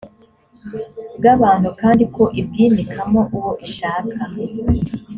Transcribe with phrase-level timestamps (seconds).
[1.17, 4.21] bw abantu kandi ko ibwimikamo uwo ishaka